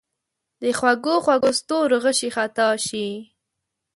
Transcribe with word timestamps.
د 0.61 0.63
خوږو، 0.77 1.15
خوږو 1.23 1.51
ستورو 1.59 1.97
غشي 2.03 2.29
خطا 2.35 2.69
شي 2.85 3.07